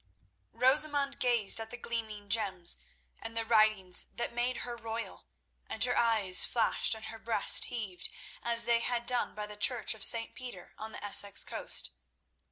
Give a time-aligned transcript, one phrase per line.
[0.53, 2.75] Rosamund gazed at the gleaming gems
[3.19, 5.27] and the writings that made her royal,
[5.67, 8.09] and her eyes flashed and her breast heaved,
[8.41, 10.33] as they had done by the church of St.
[10.33, 11.91] Peter on the Essex coast.